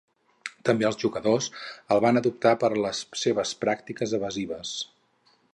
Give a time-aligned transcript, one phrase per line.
[0.69, 1.49] També els jugadors
[1.97, 4.77] el van adoptar per a les seves pràctiques evasives.